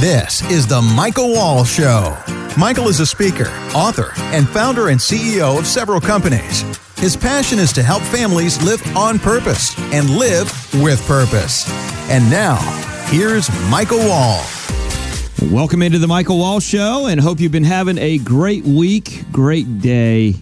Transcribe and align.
This 0.00 0.42
is 0.50 0.66
The 0.66 0.82
Michael 0.82 1.32
Wall 1.32 1.64
Show. 1.64 2.14
Michael 2.58 2.88
is 2.88 3.00
a 3.00 3.06
speaker, 3.06 3.46
author, 3.74 4.12
and 4.16 4.46
founder 4.46 4.88
and 4.88 5.00
CEO 5.00 5.58
of 5.58 5.66
several 5.66 6.02
companies. 6.02 6.60
His 6.98 7.16
passion 7.16 7.58
is 7.58 7.72
to 7.72 7.82
help 7.82 8.02
families 8.02 8.62
live 8.62 8.94
on 8.94 9.18
purpose 9.18 9.74
and 9.94 10.18
live 10.18 10.52
with 10.82 11.00
purpose. 11.06 11.66
And 12.10 12.30
now, 12.30 12.56
here's 13.06 13.48
Michael 13.70 14.00
Wall. 14.00 14.44
Welcome 15.50 15.80
into 15.80 15.98
the 15.98 16.06
Michael 16.06 16.40
Wall 16.40 16.60
Show 16.60 17.06
and 17.06 17.18
hope 17.18 17.40
you've 17.40 17.50
been 17.50 17.64
having 17.64 17.96
a 17.96 18.18
great 18.18 18.64
week, 18.64 19.24
great 19.32 19.80
day, 19.80 20.34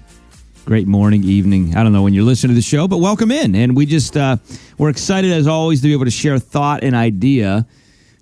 great 0.64 0.88
morning, 0.88 1.22
evening. 1.22 1.76
I 1.76 1.84
don't 1.84 1.92
know 1.92 2.02
when 2.02 2.12
you're 2.12 2.24
listening 2.24 2.50
to 2.50 2.56
the 2.56 2.60
show, 2.60 2.88
but 2.88 2.98
welcome 2.98 3.30
in. 3.30 3.54
And 3.54 3.76
we 3.76 3.86
just, 3.86 4.16
uh, 4.16 4.38
we're 4.78 4.90
excited 4.90 5.30
as 5.30 5.46
always 5.46 5.80
to 5.82 5.86
be 5.86 5.92
able 5.92 6.06
to 6.06 6.10
share 6.10 6.40
thought 6.40 6.82
and 6.82 6.96
idea 6.96 7.68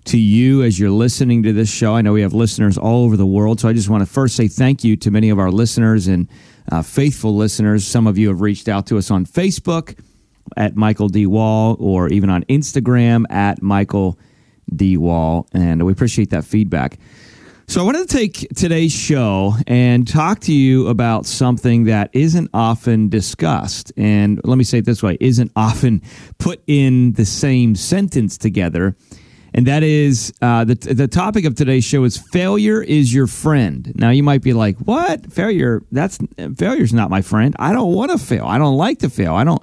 to 0.05 0.17
you 0.17 0.63
as 0.63 0.79
you're 0.79 0.89
listening 0.89 1.43
to 1.43 1.53
this 1.53 1.69
show. 1.69 1.95
I 1.95 2.01
know 2.01 2.13
we 2.13 2.21
have 2.21 2.33
listeners 2.33 2.77
all 2.77 3.05
over 3.05 3.15
the 3.15 3.25
world, 3.25 3.59
so 3.59 3.69
I 3.69 3.73
just 3.73 3.89
want 3.89 4.05
to 4.05 4.11
first 4.11 4.35
say 4.35 4.47
thank 4.47 4.83
you 4.83 4.95
to 4.97 5.11
many 5.11 5.29
of 5.29 5.39
our 5.39 5.51
listeners 5.51 6.07
and 6.07 6.27
uh, 6.71 6.81
faithful 6.81 7.35
listeners. 7.35 7.85
Some 7.85 8.07
of 8.07 8.17
you 8.17 8.27
have 8.29 8.41
reached 8.41 8.67
out 8.67 8.87
to 8.87 8.97
us 8.97 9.11
on 9.11 9.25
Facebook 9.25 9.97
at 10.57 10.75
Michael 10.75 11.07
D. 11.07 11.25
Wall 11.25 11.77
or 11.79 12.09
even 12.09 12.29
on 12.29 12.43
Instagram 12.45 13.25
at 13.29 13.61
Michael 13.61 14.19
D. 14.73 14.97
Wall, 14.97 15.47
and 15.53 15.85
we 15.85 15.91
appreciate 15.91 16.31
that 16.31 16.45
feedback. 16.45 16.97
So, 17.65 17.81
I 17.81 17.85
wanted 17.85 18.09
to 18.09 18.17
take 18.17 18.49
today's 18.55 18.91
show 18.91 19.53
and 19.67 20.05
talk 20.05 20.41
to 20.41 20.53
you 20.53 20.89
about 20.89 21.25
something 21.25 21.85
that 21.85 22.09
isn't 22.11 22.49
often 22.53 23.07
discussed. 23.07 23.93
And 23.95 24.41
let 24.43 24.57
me 24.57 24.65
say 24.65 24.79
it 24.79 24.85
this 24.85 25.01
way 25.01 25.17
isn't 25.21 25.51
often 25.55 26.01
put 26.39 26.61
in 26.67 27.13
the 27.13 27.25
same 27.25 27.75
sentence 27.75 28.37
together 28.37 28.97
and 29.53 29.67
that 29.67 29.83
is 29.83 30.33
uh, 30.41 30.63
the 30.63 30.75
the 30.75 31.07
topic 31.07 31.45
of 31.45 31.55
today's 31.55 31.83
show 31.83 32.03
is 32.03 32.17
failure 32.17 32.81
is 32.81 33.13
your 33.13 33.27
friend. 33.27 33.91
Now 33.95 34.09
you 34.09 34.23
might 34.23 34.41
be 34.41 34.53
like, 34.53 34.77
"What 34.77 35.31
failure? 35.31 35.83
That's 35.91 36.17
failure's 36.57 36.93
not 36.93 37.09
my 37.09 37.21
friend. 37.21 37.55
I 37.59 37.71
don't 37.73 37.93
want 37.93 38.11
to 38.11 38.17
fail. 38.17 38.45
I 38.45 38.57
don't 38.57 38.77
like 38.77 38.99
to 38.99 39.09
fail. 39.09 39.35
I 39.35 39.43
don't." 39.43 39.61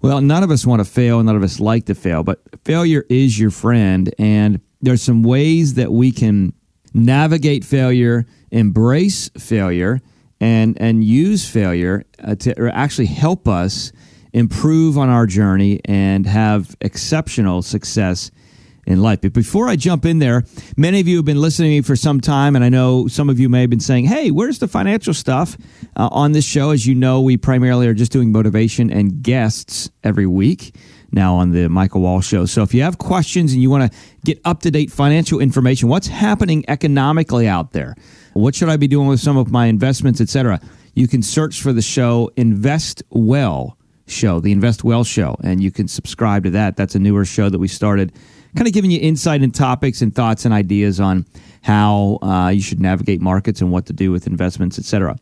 Well, 0.00 0.20
none 0.20 0.42
of 0.42 0.50
us 0.50 0.64
want 0.64 0.80
to 0.80 0.84
fail, 0.84 1.22
none 1.22 1.34
of 1.34 1.42
us 1.42 1.58
like 1.58 1.86
to 1.86 1.94
fail. 1.94 2.22
But 2.22 2.40
failure 2.64 3.04
is 3.08 3.38
your 3.38 3.50
friend, 3.50 4.14
and 4.18 4.60
there's 4.80 5.02
some 5.02 5.22
ways 5.22 5.74
that 5.74 5.90
we 5.90 6.12
can 6.12 6.52
navigate 6.94 7.64
failure, 7.64 8.26
embrace 8.50 9.30
failure, 9.38 10.00
and 10.40 10.76
and 10.80 11.02
use 11.02 11.48
failure 11.48 12.04
uh, 12.22 12.34
to 12.36 12.70
actually 12.72 13.06
help 13.06 13.48
us 13.48 13.90
improve 14.34 14.98
on 14.98 15.08
our 15.08 15.26
journey 15.26 15.80
and 15.86 16.26
have 16.26 16.76
exceptional 16.82 17.62
success 17.62 18.30
in 18.88 19.02
life. 19.02 19.20
But 19.20 19.34
before 19.34 19.68
I 19.68 19.76
jump 19.76 20.04
in 20.04 20.18
there, 20.18 20.44
many 20.76 20.98
of 20.98 21.06
you 21.06 21.16
have 21.16 21.24
been 21.24 21.40
listening 21.40 21.70
to 21.70 21.76
me 21.76 21.82
for 21.82 21.94
some 21.94 22.20
time, 22.20 22.56
and 22.56 22.64
I 22.64 22.70
know 22.70 23.06
some 23.06 23.28
of 23.28 23.38
you 23.38 23.48
may 23.48 23.60
have 23.60 23.70
been 23.70 23.80
saying, 23.80 24.06
hey, 24.06 24.30
where's 24.30 24.58
the 24.58 24.66
financial 24.66 25.14
stuff 25.14 25.56
uh, 25.96 26.08
on 26.10 26.32
this 26.32 26.44
show? 26.44 26.70
As 26.70 26.86
you 26.86 26.94
know, 26.94 27.20
we 27.20 27.36
primarily 27.36 27.86
are 27.86 27.94
just 27.94 28.10
doing 28.10 28.32
motivation 28.32 28.90
and 28.90 29.22
guests 29.22 29.90
every 30.02 30.26
week 30.26 30.74
now 31.12 31.34
on 31.34 31.52
the 31.52 31.68
Michael 31.68 32.00
Wall 32.00 32.20
Show. 32.20 32.46
So 32.46 32.62
if 32.62 32.74
you 32.74 32.82
have 32.82 32.98
questions 32.98 33.52
and 33.52 33.62
you 33.62 33.70
want 33.70 33.92
to 33.92 33.98
get 34.24 34.40
up 34.44 34.60
to 34.62 34.70
date 34.70 34.90
financial 34.90 35.40
information, 35.40 35.88
what's 35.88 36.06
happening 36.06 36.64
economically 36.68 37.46
out 37.46 37.72
there? 37.72 37.94
What 38.32 38.54
should 38.54 38.68
I 38.68 38.76
be 38.76 38.88
doing 38.88 39.06
with 39.06 39.20
some 39.20 39.36
of 39.36 39.50
my 39.50 39.66
investments, 39.66 40.20
etc.? 40.20 40.60
You 40.94 41.08
can 41.08 41.22
search 41.22 41.60
for 41.62 41.72
the 41.72 41.82
show 41.82 42.30
Invest 42.36 43.02
Well 43.10 43.76
Show, 44.06 44.40
the 44.40 44.52
Invest 44.52 44.84
Well 44.84 45.04
Show, 45.04 45.36
and 45.42 45.62
you 45.62 45.70
can 45.70 45.88
subscribe 45.88 46.44
to 46.44 46.50
that. 46.50 46.76
That's 46.76 46.94
a 46.94 46.98
newer 46.98 47.24
show 47.24 47.48
that 47.50 47.58
we 47.58 47.68
started 47.68 48.12
kind 48.58 48.66
of 48.66 48.74
giving 48.74 48.90
you 48.90 48.98
insight 49.00 49.40
and 49.40 49.54
topics 49.54 50.02
and 50.02 50.12
thoughts 50.12 50.44
and 50.44 50.52
ideas 50.52 50.98
on 50.98 51.24
how 51.62 52.18
uh, 52.22 52.48
you 52.48 52.60
should 52.60 52.80
navigate 52.80 53.20
markets 53.20 53.60
and 53.60 53.70
what 53.70 53.86
to 53.86 53.92
do 53.92 54.10
with 54.10 54.26
investments, 54.26 54.80
etc. 54.80 55.16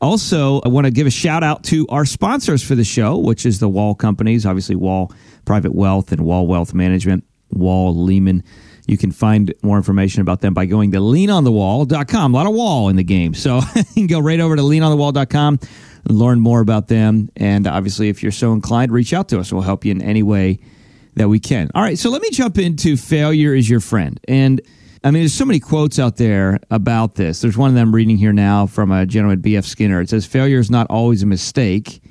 Also, 0.00 0.60
I 0.62 0.68
want 0.68 0.86
to 0.86 0.90
give 0.90 1.06
a 1.06 1.10
shout 1.10 1.44
out 1.44 1.62
to 1.64 1.86
our 1.88 2.04
sponsors 2.04 2.64
for 2.64 2.74
the 2.74 2.82
show, 2.82 3.16
which 3.16 3.46
is 3.46 3.60
the 3.60 3.68
Wall 3.68 3.94
companies, 3.94 4.44
obviously 4.44 4.74
Wall 4.74 5.12
Private 5.44 5.72
Wealth 5.72 6.10
and 6.10 6.22
Wall 6.22 6.48
Wealth 6.48 6.74
Management, 6.74 7.22
Wall 7.52 7.94
Lehman. 7.94 8.42
You 8.88 8.98
can 8.98 9.12
find 9.12 9.54
more 9.62 9.76
information 9.76 10.20
about 10.20 10.40
them 10.40 10.52
by 10.52 10.66
going 10.66 10.90
to 10.90 10.98
leanonthewall.com. 10.98 12.34
A 12.34 12.36
lot 12.36 12.48
of 12.48 12.54
wall 12.54 12.88
in 12.88 12.96
the 12.96 13.04
game. 13.04 13.34
So 13.34 13.60
you 13.76 13.84
can 13.94 14.06
go 14.08 14.18
right 14.18 14.40
over 14.40 14.56
to 14.56 14.62
leanonthewall.com 14.62 15.60
and 16.08 16.18
learn 16.18 16.40
more 16.40 16.60
about 16.60 16.88
them. 16.88 17.30
And 17.36 17.68
obviously, 17.68 18.08
if 18.08 18.24
you're 18.24 18.32
so 18.32 18.52
inclined, 18.52 18.90
reach 18.90 19.12
out 19.12 19.28
to 19.28 19.38
us. 19.38 19.52
We'll 19.52 19.62
help 19.62 19.84
you 19.84 19.92
in 19.92 20.02
any 20.02 20.24
way 20.24 20.58
that 21.14 21.28
we 21.28 21.38
can. 21.38 21.70
All 21.74 21.82
right, 21.82 21.98
so 21.98 22.10
let 22.10 22.22
me 22.22 22.30
jump 22.30 22.58
into 22.58 22.96
failure 22.96 23.54
is 23.54 23.68
your 23.68 23.80
friend. 23.80 24.20
And 24.28 24.60
I 25.02 25.10
mean, 25.10 25.22
there's 25.22 25.32
so 25.32 25.44
many 25.44 25.60
quotes 25.60 25.98
out 25.98 26.16
there 26.16 26.58
about 26.70 27.14
this. 27.14 27.40
There's 27.40 27.56
one 27.56 27.70
of 27.70 27.74
them 27.74 27.94
reading 27.94 28.16
here 28.16 28.32
now 28.32 28.66
from 28.66 28.90
a 28.90 29.06
gentleman, 29.06 29.40
B.F. 29.40 29.64
Skinner. 29.64 30.00
It 30.00 30.10
says, 30.10 30.26
Failure 30.26 30.58
is 30.58 30.70
not 30.70 30.86
always 30.90 31.22
a 31.22 31.26
mistake. 31.26 32.02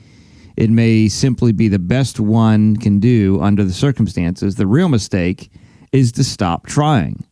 It 0.57 0.69
may 0.69 1.07
simply 1.07 1.51
be 1.51 1.67
the 1.67 1.79
best 1.79 2.19
one 2.19 2.75
can 2.77 2.99
do 2.99 3.39
under 3.41 3.63
the 3.63 3.71
circumstances. 3.71 4.55
The 4.55 4.67
real 4.67 4.89
mistake 4.89 5.51
is 5.91 6.11
to 6.13 6.23
stop 6.23 6.66
trying. 6.67 7.25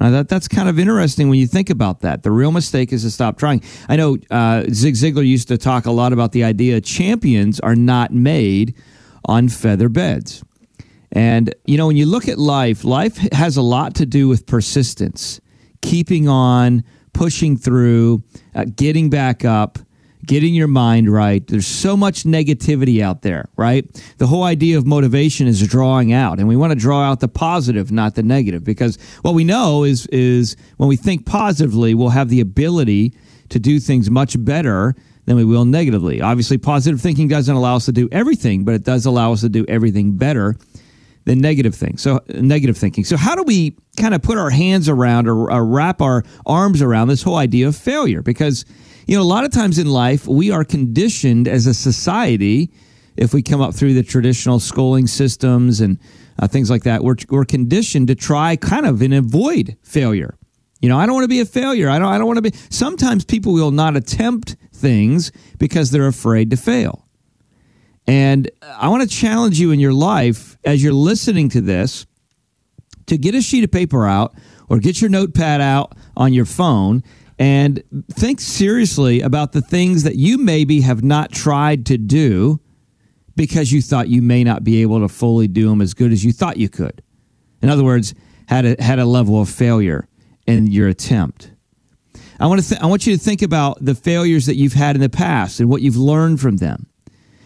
Now 0.00 0.10
that 0.10 0.28
that's 0.28 0.48
kind 0.48 0.68
of 0.68 0.78
interesting 0.78 1.28
when 1.28 1.38
you 1.38 1.46
think 1.46 1.70
about 1.70 2.00
that. 2.00 2.22
The 2.24 2.32
real 2.32 2.50
mistake 2.50 2.92
is 2.92 3.02
to 3.02 3.10
stop 3.10 3.38
trying. 3.38 3.62
I 3.88 3.96
know 3.96 4.18
uh, 4.30 4.64
Zig 4.70 4.94
Ziglar 4.94 5.24
used 5.24 5.48
to 5.48 5.58
talk 5.58 5.86
a 5.86 5.92
lot 5.92 6.12
about 6.12 6.32
the 6.32 6.42
idea 6.44 6.80
champions 6.80 7.60
are 7.60 7.76
not 7.76 8.12
made 8.12 8.74
on 9.26 9.48
feather 9.48 9.88
beds. 9.88 10.42
And, 11.14 11.54
you 11.64 11.78
know, 11.78 11.86
when 11.86 11.96
you 11.96 12.06
look 12.06 12.28
at 12.28 12.38
life, 12.38 12.84
life 12.84 13.16
has 13.32 13.56
a 13.56 13.62
lot 13.62 13.94
to 13.96 14.06
do 14.06 14.26
with 14.28 14.46
persistence, 14.46 15.40
keeping 15.80 16.28
on, 16.28 16.82
pushing 17.12 17.56
through, 17.56 18.24
uh, 18.54 18.64
getting 18.76 19.10
back 19.10 19.44
up, 19.44 19.78
getting 20.26 20.54
your 20.54 20.66
mind 20.66 21.12
right. 21.12 21.46
There's 21.46 21.66
so 21.66 21.96
much 21.96 22.24
negativity 22.24 23.00
out 23.00 23.22
there, 23.22 23.48
right? 23.56 23.86
The 24.18 24.26
whole 24.26 24.42
idea 24.42 24.76
of 24.76 24.86
motivation 24.86 25.46
is 25.46 25.64
drawing 25.66 26.12
out, 26.12 26.40
and 26.40 26.48
we 26.48 26.56
want 26.56 26.72
to 26.72 26.78
draw 26.78 27.02
out 27.02 27.20
the 27.20 27.28
positive, 27.28 27.92
not 27.92 28.16
the 28.16 28.22
negative, 28.22 28.64
because 28.64 28.98
what 29.22 29.34
we 29.34 29.44
know 29.44 29.84
is 29.84 30.06
is 30.08 30.56
when 30.78 30.88
we 30.88 30.96
think 30.96 31.26
positively, 31.26 31.94
we'll 31.94 32.08
have 32.08 32.28
the 32.28 32.40
ability 32.40 33.12
to 33.50 33.58
do 33.58 33.78
things 33.78 34.10
much 34.10 34.42
better 34.42 34.96
than 35.26 35.36
we 35.36 35.44
will 35.44 35.64
negatively. 35.64 36.20
Obviously, 36.20 36.58
positive 36.58 37.00
thinking 37.00 37.28
doesn't 37.28 37.54
allow 37.54 37.76
us 37.76 37.84
to 37.84 37.92
do 37.92 38.08
everything, 38.10 38.64
but 38.64 38.74
it 38.74 38.82
does 38.82 39.06
allow 39.06 39.32
us 39.32 39.42
to 39.42 39.48
do 39.48 39.64
everything 39.68 40.16
better 40.16 40.56
than 41.24 41.40
negative 41.40 41.74
things. 41.74 42.02
So 42.02 42.20
negative 42.28 42.76
thinking. 42.76 43.04
So 43.04 43.16
how 43.16 43.34
do 43.34 43.42
we 43.42 43.76
kind 43.98 44.14
of 44.14 44.22
put 44.22 44.38
our 44.38 44.50
hands 44.50 44.88
around 44.88 45.28
or, 45.28 45.50
or, 45.50 45.64
wrap 45.64 46.02
our 46.02 46.22
arms 46.44 46.82
around 46.82 47.08
this 47.08 47.22
whole 47.22 47.36
idea 47.36 47.68
of 47.68 47.76
failure? 47.76 48.22
Because 48.22 48.64
you 49.06 49.16
know 49.16 49.22
a 49.22 49.24
lot 49.24 49.44
of 49.44 49.52
times 49.52 49.78
in 49.78 49.88
life 49.88 50.26
we 50.26 50.50
are 50.50 50.64
conditioned 50.64 51.48
as 51.48 51.66
a 51.66 51.74
society. 51.74 52.70
If 53.16 53.32
we 53.32 53.42
come 53.42 53.60
up 53.60 53.74
through 53.74 53.94
the 53.94 54.02
traditional 54.02 54.58
schooling 54.58 55.06
systems 55.06 55.80
and 55.80 56.00
uh, 56.40 56.48
things 56.48 56.68
like 56.68 56.82
that, 56.82 57.04
we're, 57.04 57.14
we're 57.30 57.44
conditioned 57.44 58.08
to 58.08 58.16
try 58.16 58.56
kind 58.56 58.86
of 58.86 59.00
and 59.02 59.14
avoid 59.14 59.76
failure. 59.84 60.36
You 60.80 60.88
know, 60.88 60.98
I 60.98 61.06
don't 61.06 61.14
want 61.14 61.24
to 61.24 61.28
be 61.28 61.40
a 61.40 61.46
failure. 61.46 61.88
I 61.88 61.98
don't. 61.98 62.08
I 62.08 62.18
don't 62.18 62.26
want 62.26 62.36
to 62.38 62.42
be. 62.42 62.52
Sometimes 62.70 63.24
people 63.24 63.54
will 63.54 63.70
not 63.70 63.96
attempt 63.96 64.56
things 64.72 65.32
because 65.58 65.90
they're 65.90 66.06
afraid 66.06 66.50
to 66.50 66.56
fail. 66.56 67.03
And 68.06 68.50
I 68.62 68.88
want 68.88 69.02
to 69.02 69.08
challenge 69.08 69.58
you 69.58 69.70
in 69.70 69.80
your 69.80 69.92
life 69.92 70.58
as 70.64 70.82
you're 70.82 70.92
listening 70.92 71.48
to 71.50 71.60
this 71.60 72.06
to 73.06 73.16
get 73.16 73.34
a 73.34 73.42
sheet 73.42 73.64
of 73.64 73.70
paper 73.70 74.06
out 74.06 74.34
or 74.68 74.78
get 74.78 75.00
your 75.00 75.10
notepad 75.10 75.60
out 75.60 75.96
on 76.16 76.32
your 76.32 76.44
phone 76.44 77.02
and 77.38 77.82
think 78.10 78.40
seriously 78.40 79.20
about 79.20 79.52
the 79.52 79.60
things 79.60 80.04
that 80.04 80.16
you 80.16 80.38
maybe 80.38 80.82
have 80.82 81.02
not 81.02 81.32
tried 81.32 81.86
to 81.86 81.98
do 81.98 82.60
because 83.36 83.72
you 83.72 83.82
thought 83.82 84.08
you 84.08 84.22
may 84.22 84.44
not 84.44 84.62
be 84.62 84.82
able 84.82 85.00
to 85.00 85.08
fully 85.08 85.48
do 85.48 85.68
them 85.68 85.80
as 85.80 85.94
good 85.94 86.12
as 86.12 86.24
you 86.24 86.32
thought 86.32 86.56
you 86.56 86.68
could. 86.68 87.02
In 87.62 87.68
other 87.68 87.82
words, 87.82 88.14
had 88.46 88.64
a, 88.64 88.82
had 88.82 88.98
a 88.98 89.06
level 89.06 89.40
of 89.40 89.48
failure 89.48 90.06
in 90.46 90.66
your 90.68 90.88
attempt. 90.88 91.50
I 92.38 92.46
want 92.46 92.62
to 92.62 92.68
th- 92.68 92.80
I 92.80 92.86
want 92.86 93.06
you 93.06 93.16
to 93.16 93.22
think 93.22 93.42
about 93.42 93.84
the 93.84 93.94
failures 93.94 94.46
that 94.46 94.56
you've 94.56 94.72
had 94.72 94.96
in 94.96 95.02
the 95.02 95.08
past 95.08 95.60
and 95.60 95.68
what 95.68 95.82
you've 95.82 95.96
learned 95.96 96.40
from 96.40 96.58
them. 96.58 96.86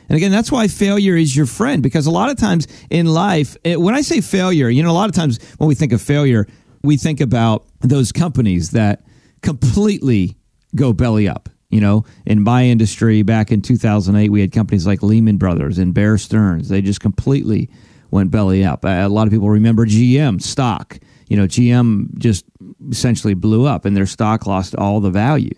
And 0.08 0.16
again, 0.16 0.30
that's 0.30 0.50
why 0.50 0.68
failure 0.68 1.16
is 1.16 1.36
your 1.36 1.46
friend 1.46 1.82
because 1.82 2.06
a 2.06 2.10
lot 2.10 2.30
of 2.30 2.36
times 2.36 2.66
in 2.90 3.06
life, 3.06 3.56
it, 3.64 3.80
when 3.80 3.94
I 3.94 4.00
say 4.00 4.20
failure, 4.20 4.68
you 4.68 4.82
know, 4.82 4.90
a 4.90 4.92
lot 4.92 5.08
of 5.08 5.14
times 5.14 5.38
when 5.58 5.68
we 5.68 5.74
think 5.74 5.92
of 5.92 6.00
failure, 6.00 6.46
we 6.82 6.96
think 6.96 7.20
about 7.20 7.66
those 7.80 8.12
companies 8.12 8.70
that 8.70 9.02
completely 9.42 10.36
go 10.74 10.92
belly 10.92 11.28
up. 11.28 11.48
You 11.70 11.82
know, 11.82 12.06
in 12.24 12.42
my 12.42 12.64
industry 12.64 13.20
back 13.22 13.52
in 13.52 13.60
2008, 13.60 14.30
we 14.30 14.40
had 14.40 14.52
companies 14.52 14.86
like 14.86 15.02
Lehman 15.02 15.36
Brothers 15.36 15.76
and 15.76 15.92
Bear 15.92 16.16
Stearns. 16.16 16.70
They 16.70 16.80
just 16.80 17.00
completely 17.00 17.68
went 18.10 18.30
belly 18.30 18.64
up. 18.64 18.84
A 18.84 19.06
lot 19.08 19.26
of 19.26 19.32
people 19.32 19.50
remember 19.50 19.84
GM 19.84 20.40
stock. 20.40 20.98
You 21.28 21.36
know, 21.36 21.44
GM 21.44 22.16
just 22.16 22.46
essentially 22.90 23.34
blew 23.34 23.66
up 23.66 23.84
and 23.84 23.94
their 23.94 24.06
stock 24.06 24.46
lost 24.46 24.74
all 24.76 25.00
the 25.00 25.10
value. 25.10 25.52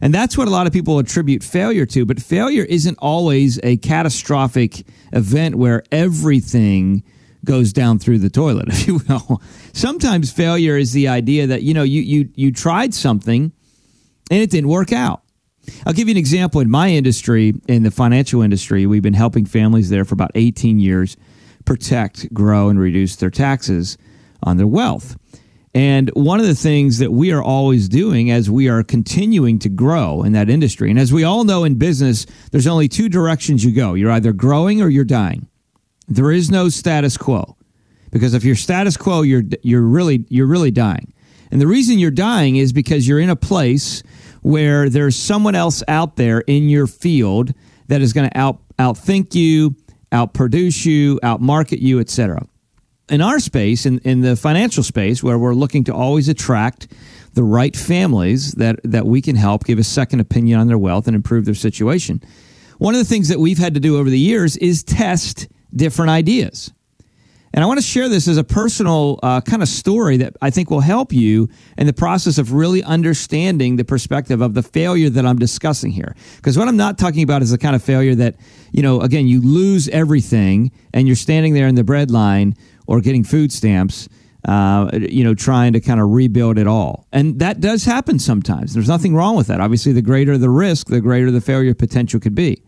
And 0.00 0.14
that's 0.14 0.36
what 0.36 0.48
a 0.48 0.50
lot 0.50 0.66
of 0.66 0.72
people 0.72 0.98
attribute 0.98 1.42
failure 1.42 1.86
to. 1.86 2.06
But 2.06 2.20
failure 2.20 2.64
isn't 2.64 2.98
always 2.98 3.60
a 3.62 3.76
catastrophic 3.78 4.86
event 5.12 5.56
where 5.56 5.82
everything 5.92 7.02
goes 7.44 7.72
down 7.72 7.98
through 7.98 8.18
the 8.18 8.30
toilet, 8.30 8.68
if 8.70 8.86
you 8.86 9.00
will. 9.08 9.42
Sometimes 9.72 10.32
failure 10.32 10.76
is 10.76 10.92
the 10.92 11.08
idea 11.08 11.46
that, 11.48 11.62
you 11.62 11.74
know, 11.74 11.82
you, 11.82 12.00
you, 12.02 12.28
you 12.34 12.52
tried 12.52 12.94
something 12.94 13.52
and 14.30 14.42
it 14.42 14.50
didn't 14.50 14.68
work 14.68 14.92
out. 14.92 15.22
I'll 15.86 15.92
give 15.92 16.08
you 16.08 16.12
an 16.12 16.18
example. 16.18 16.60
In 16.60 16.70
my 16.70 16.88
industry, 16.88 17.54
in 17.68 17.82
the 17.82 17.90
financial 17.90 18.42
industry, 18.42 18.86
we've 18.86 19.02
been 19.02 19.14
helping 19.14 19.44
families 19.44 19.90
there 19.90 20.04
for 20.04 20.14
about 20.14 20.32
18 20.34 20.78
years 20.78 21.16
protect, 21.64 22.32
grow, 22.32 22.68
and 22.68 22.80
reduce 22.80 23.16
their 23.16 23.30
taxes 23.30 23.98
on 24.42 24.56
their 24.56 24.66
wealth. 24.66 25.16
And 25.72 26.10
one 26.14 26.40
of 26.40 26.46
the 26.46 26.54
things 26.54 26.98
that 26.98 27.12
we 27.12 27.32
are 27.32 27.42
always 27.42 27.88
doing 27.88 28.30
as 28.30 28.50
we 28.50 28.68
are 28.68 28.82
continuing 28.82 29.58
to 29.60 29.68
grow 29.68 30.24
in 30.24 30.32
that 30.32 30.50
industry, 30.50 30.90
and 30.90 30.98
as 30.98 31.12
we 31.12 31.22
all 31.22 31.44
know 31.44 31.62
in 31.62 31.76
business, 31.76 32.26
there's 32.50 32.66
only 32.66 32.88
two 32.88 33.08
directions 33.08 33.64
you 33.64 33.72
go 33.72 33.94
you're 33.94 34.10
either 34.10 34.32
growing 34.32 34.82
or 34.82 34.88
you're 34.88 35.04
dying. 35.04 35.46
There 36.08 36.32
is 36.32 36.50
no 36.50 36.68
status 36.68 37.16
quo. 37.16 37.56
Because 38.10 38.34
if 38.34 38.44
you're 38.44 38.56
status 38.56 38.96
quo, 38.96 39.22
you're, 39.22 39.44
you're, 39.62 39.82
really, 39.82 40.24
you're 40.28 40.46
really 40.46 40.72
dying. 40.72 41.12
And 41.50 41.60
the 41.60 41.66
reason 41.66 41.98
you're 41.98 42.10
dying 42.10 42.56
is 42.56 42.72
because 42.72 43.06
you're 43.06 43.20
in 43.20 43.30
a 43.30 43.36
place 43.36 44.02
where 44.42 44.88
there's 44.88 45.16
someone 45.16 45.54
else 45.54 45.82
out 45.86 46.16
there 46.16 46.40
in 46.40 46.68
your 46.68 46.86
field 46.86 47.52
that 47.88 48.00
is 48.00 48.12
going 48.12 48.28
to 48.28 48.36
out 48.36 48.60
outthink 48.78 49.34
you, 49.34 49.76
outproduce 50.10 50.86
you, 50.86 51.20
outmarket 51.22 51.80
you, 51.80 52.00
etc. 52.00 52.46
In 53.10 53.20
our 53.20 53.40
space, 53.40 53.86
in, 53.86 53.98
in 53.98 54.20
the 54.20 54.36
financial 54.36 54.84
space, 54.84 55.20
where 55.22 55.36
we're 55.36 55.54
looking 55.54 55.82
to 55.84 55.94
always 55.94 56.28
attract 56.28 56.86
the 57.34 57.42
right 57.42 57.76
families 57.76 58.52
that, 58.52 58.80
that 58.84 59.04
we 59.04 59.20
can 59.20 59.34
help 59.34 59.64
give 59.64 59.78
a 59.78 59.84
second 59.84 60.20
opinion 60.20 60.60
on 60.60 60.68
their 60.68 60.78
wealth 60.78 61.08
and 61.08 61.16
improve 61.16 61.44
their 61.44 61.54
situation. 61.54 62.22
One 62.78 62.94
of 62.94 62.98
the 62.98 63.04
things 63.04 63.28
that 63.28 63.40
we've 63.40 63.58
had 63.58 63.74
to 63.74 63.80
do 63.80 63.98
over 63.98 64.08
the 64.08 64.18
years 64.18 64.56
is 64.56 64.82
test 64.84 65.48
different 65.74 66.10
ideas. 66.10 66.72
And 67.52 67.64
I 67.64 67.66
want 67.66 67.80
to 67.80 67.84
share 67.84 68.08
this 68.08 68.28
as 68.28 68.36
a 68.36 68.44
personal 68.44 69.18
uh, 69.24 69.40
kind 69.40 69.60
of 69.60 69.68
story 69.68 70.18
that 70.18 70.36
I 70.40 70.50
think 70.50 70.70
will 70.70 70.80
help 70.80 71.12
you 71.12 71.48
in 71.76 71.88
the 71.88 71.92
process 71.92 72.38
of 72.38 72.52
really 72.52 72.80
understanding 72.84 73.74
the 73.74 73.84
perspective 73.84 74.40
of 74.40 74.54
the 74.54 74.62
failure 74.62 75.10
that 75.10 75.26
I'm 75.26 75.38
discussing 75.38 75.90
here. 75.90 76.14
Because 76.36 76.56
what 76.56 76.68
I'm 76.68 76.76
not 76.76 76.96
talking 76.96 77.24
about 77.24 77.42
is 77.42 77.50
the 77.50 77.58
kind 77.58 77.74
of 77.74 77.82
failure 77.82 78.14
that, 78.14 78.36
you 78.70 78.82
know, 78.82 79.00
again, 79.00 79.26
you 79.26 79.40
lose 79.40 79.88
everything 79.88 80.70
and 80.94 81.08
you're 81.08 81.16
standing 81.16 81.54
there 81.54 81.66
in 81.66 81.74
the 81.74 81.82
bread 81.82 82.12
line 82.12 82.54
or 82.90 83.00
getting 83.00 83.22
food 83.22 83.52
stamps, 83.52 84.08
uh, 84.48 84.90
you 84.92 85.22
know, 85.22 85.32
trying 85.32 85.72
to 85.72 85.80
kind 85.80 86.00
of 86.00 86.10
rebuild 86.10 86.58
it 86.58 86.66
all. 86.66 87.06
And 87.12 87.38
that 87.38 87.60
does 87.60 87.84
happen 87.84 88.18
sometimes. 88.18 88.74
There's 88.74 88.88
nothing 88.88 89.14
wrong 89.14 89.36
with 89.36 89.46
that. 89.46 89.60
Obviously, 89.60 89.92
the 89.92 90.02
greater 90.02 90.36
the 90.36 90.50
risk, 90.50 90.88
the 90.88 91.00
greater 91.00 91.30
the 91.30 91.40
failure 91.40 91.72
potential 91.72 92.18
could 92.18 92.34
be. 92.34 92.64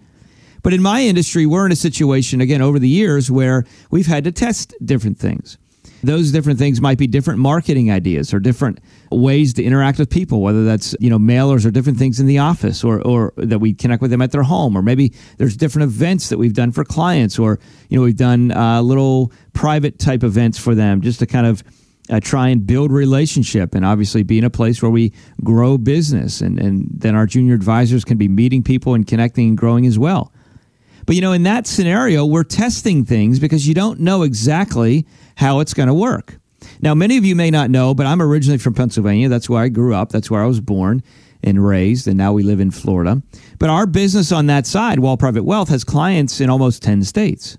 But 0.63 0.73
in 0.73 0.81
my 0.81 1.03
industry, 1.03 1.45
we're 1.45 1.67
in 1.67 1.73
a 1.73 1.77
situation, 1.77 2.41
again, 2.41 2.63
over 2.63 2.79
the 2.79 2.89
years 2.89 3.33
where 3.33 3.65
we've 3.91 4.07
had 4.07 4.23
to 4.23 4.31
test 4.31 4.77
different 4.85 5.19
things. 5.19 5.59
Those 6.03 6.33
different 6.33 6.59
things 6.59 6.81
might 6.81 6.99
be 6.99 7.07
different 7.07 7.39
marketing 7.39 7.91
ideas 7.91 8.35
or 8.35 8.41
different 8.41 8.81
ways 9.11 9.55
to 9.55 9.63
interact 9.63 9.99
with 9.99 10.11
people, 10.11 10.41
whether 10.41 10.65
that's, 10.65 10.97
you 10.99 11.09
know, 11.09 11.19
mailers 11.19 11.65
or 11.65 11.71
different 11.71 11.99
things 11.99 12.19
in 12.19 12.27
the 12.27 12.39
office 12.39 12.83
or, 12.83 13.01
or 13.03 13.33
that 13.37 13.61
we 13.61 13.73
connect 13.73 14.03
with 14.03 14.11
them 14.11 14.21
at 14.21 14.33
their 14.33 14.43
home. 14.43 14.77
Or 14.77 14.83
maybe 14.83 15.13
there's 15.39 15.57
different 15.57 15.85
events 15.85 16.29
that 16.31 16.39
we've 16.39 16.55
done 16.55 16.73
for 16.73 16.85
clients 16.85 17.39
or, 17.39 17.61
you 17.89 17.99
know, 17.99 18.05
we've 18.05 18.17
done 18.17 18.51
uh, 18.51 18.83
little 18.83 19.33
private 19.53 19.99
type 19.99 20.25
events 20.25 20.59
for 20.59 20.75
them 20.75 21.03
just 21.03 21.21
to 21.21 21.27
kind 21.27 21.47
of 21.47 21.63
uh, 22.11 22.21
try 22.21 22.49
and 22.49 22.67
build 22.67 22.91
relationship 22.91 23.75
and 23.75 23.85
obviously 23.85 24.23
be 24.23 24.39
in 24.39 24.45
a 24.45 24.51
place 24.51 24.83
where 24.83 24.91
we 24.91 25.13
grow 25.45 25.79
business 25.79 26.41
and, 26.41 26.59
and 26.59 26.89
then 26.93 27.15
our 27.15 27.27
junior 27.27 27.55
advisors 27.55 28.05
can 28.05 28.19
be 28.19 28.29
meeting 28.29 28.63
people 28.63 28.95
and 28.95 29.07
connecting 29.07 29.49
and 29.51 29.59
growing 29.59 29.87
as 29.87 29.99
well. 29.99 30.33
But, 31.07 31.17
you 31.17 31.21
know, 31.21 31.33
in 31.33 31.43
that 31.45 31.67
scenario, 31.67 32.25
we're 32.25 32.45
testing 32.45 33.05
things 33.05 33.39
because 33.39 33.67
you 33.67 33.75
don't 33.75 34.01
know 34.01 34.23
exactly 34.23 35.07
how 35.37 35.61
it's 35.61 35.75
going 35.75 35.89
to 35.89 35.95
work. 35.95 36.39
Now, 36.81 36.95
many 36.95 37.17
of 37.17 37.25
you 37.25 37.35
may 37.35 37.51
not 37.51 37.71
know, 37.71 37.95
but 37.95 38.07
I'm 38.07 38.23
originally 38.23 38.59
from 38.59 38.75
Pennsylvania. 38.75 39.29
That's 39.29 39.49
where 39.49 39.63
I 39.63 39.69
grew 39.69 39.95
up. 39.95 40.11
That's 40.11 40.31
where 40.31 40.43
I 40.43 40.47
was 40.47 40.61
born 40.61 41.03
and 41.43 41.65
raised, 41.65 42.07
and 42.07 42.17
now 42.17 42.33
we 42.33 42.43
live 42.43 42.61
in 42.61 42.71
Florida. 42.71 43.21
But 43.59 43.69
our 43.69 43.87
business 43.87 44.31
on 44.31 44.47
that 44.47 44.67
side, 44.67 45.01
Wall 45.01 45.17
Private 45.17 45.43
Wealth, 45.45 45.69
has 45.71 45.83
clients 45.83 46.41
in 46.41 46.49
almost 46.49 46.83
10 46.83 47.03
states. 47.03 47.59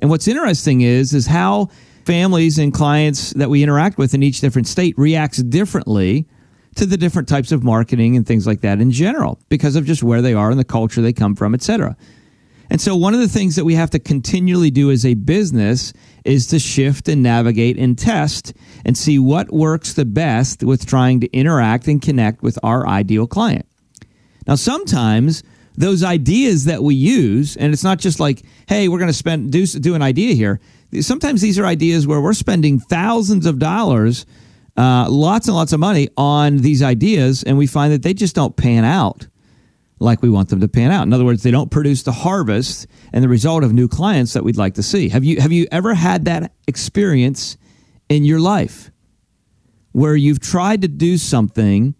And 0.00 0.10
what's 0.10 0.28
interesting 0.28 0.82
is, 0.82 1.12
is 1.14 1.26
how 1.26 1.70
families 2.04 2.58
and 2.58 2.72
clients 2.72 3.30
that 3.30 3.50
we 3.50 3.62
interact 3.62 3.98
with 3.98 4.14
in 4.14 4.22
each 4.22 4.40
different 4.40 4.68
state 4.68 4.96
reacts 4.98 5.38
differently 5.38 6.28
to 6.76 6.86
the 6.86 6.96
different 6.96 7.28
types 7.28 7.52
of 7.52 7.64
marketing 7.64 8.16
and 8.16 8.26
things 8.26 8.46
like 8.46 8.60
that 8.60 8.80
in 8.80 8.90
general 8.90 9.40
because 9.48 9.76
of 9.76 9.84
just 9.84 10.02
where 10.02 10.20
they 10.20 10.34
are 10.34 10.50
and 10.50 10.58
the 10.58 10.64
culture 10.64 11.00
they 11.00 11.12
come 11.12 11.34
from, 11.34 11.54
et 11.54 11.62
cetera. 11.62 11.96
And 12.74 12.80
so, 12.80 12.96
one 12.96 13.14
of 13.14 13.20
the 13.20 13.28
things 13.28 13.54
that 13.54 13.64
we 13.64 13.76
have 13.76 13.90
to 13.90 14.00
continually 14.00 14.72
do 14.72 14.90
as 14.90 15.06
a 15.06 15.14
business 15.14 15.92
is 16.24 16.48
to 16.48 16.58
shift 16.58 17.08
and 17.08 17.22
navigate 17.22 17.78
and 17.78 17.96
test 17.96 18.52
and 18.84 18.98
see 18.98 19.16
what 19.16 19.52
works 19.52 19.92
the 19.92 20.04
best 20.04 20.64
with 20.64 20.84
trying 20.84 21.20
to 21.20 21.32
interact 21.32 21.86
and 21.86 22.02
connect 22.02 22.42
with 22.42 22.58
our 22.64 22.84
ideal 22.84 23.28
client. 23.28 23.64
Now, 24.48 24.56
sometimes 24.56 25.44
those 25.76 26.02
ideas 26.02 26.64
that 26.64 26.82
we 26.82 26.96
use, 26.96 27.56
and 27.56 27.72
it's 27.72 27.84
not 27.84 28.00
just 28.00 28.18
like, 28.18 28.42
hey, 28.68 28.88
we're 28.88 28.98
going 28.98 29.06
to 29.06 29.12
spend 29.12 29.52
do, 29.52 29.64
do 29.66 29.94
an 29.94 30.02
idea 30.02 30.34
here. 30.34 30.58
Sometimes 31.00 31.42
these 31.42 31.60
are 31.60 31.66
ideas 31.66 32.08
where 32.08 32.20
we're 32.20 32.32
spending 32.32 32.80
thousands 32.80 33.46
of 33.46 33.60
dollars, 33.60 34.26
uh, 34.76 35.06
lots 35.08 35.46
and 35.46 35.54
lots 35.54 35.72
of 35.72 35.78
money 35.78 36.08
on 36.16 36.56
these 36.56 36.82
ideas, 36.82 37.44
and 37.44 37.56
we 37.56 37.68
find 37.68 37.92
that 37.92 38.02
they 38.02 38.14
just 38.14 38.34
don't 38.34 38.56
pan 38.56 38.84
out 38.84 39.28
like 39.98 40.22
we 40.22 40.30
want 40.30 40.48
them 40.48 40.60
to 40.60 40.68
pan 40.68 40.90
out. 40.90 41.06
In 41.06 41.12
other 41.12 41.24
words, 41.24 41.42
they 41.42 41.50
don't 41.50 41.70
produce 41.70 42.02
the 42.02 42.12
harvest 42.12 42.86
and 43.12 43.22
the 43.22 43.28
result 43.28 43.64
of 43.64 43.72
new 43.72 43.88
clients 43.88 44.32
that 44.32 44.44
we'd 44.44 44.56
like 44.56 44.74
to 44.74 44.82
see. 44.82 45.08
Have 45.08 45.24
you 45.24 45.40
have 45.40 45.52
you 45.52 45.66
ever 45.70 45.94
had 45.94 46.24
that 46.26 46.52
experience 46.66 47.56
in 48.08 48.24
your 48.24 48.40
life 48.40 48.90
where 49.92 50.16
you've 50.16 50.40
tried 50.40 50.82
to 50.82 50.88
do 50.88 51.16
something, 51.16 51.94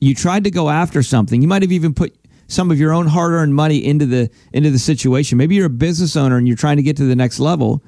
you 0.00 0.14
tried 0.14 0.44
to 0.44 0.50
go 0.50 0.68
after 0.68 1.02
something, 1.02 1.40
you 1.40 1.48
might 1.48 1.62
have 1.62 1.72
even 1.72 1.94
put 1.94 2.16
some 2.48 2.72
of 2.72 2.80
your 2.80 2.92
own 2.92 3.06
hard-earned 3.06 3.54
money 3.54 3.84
into 3.84 4.06
the 4.06 4.28
into 4.52 4.70
the 4.70 4.78
situation. 4.78 5.38
Maybe 5.38 5.54
you're 5.54 5.66
a 5.66 5.70
business 5.70 6.16
owner 6.16 6.36
and 6.36 6.48
you're 6.48 6.56
trying 6.56 6.78
to 6.78 6.82
get 6.82 6.96
to 6.96 7.04
the 7.04 7.16
next 7.16 7.38
level. 7.38 7.82